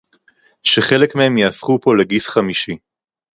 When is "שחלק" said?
0.63-1.15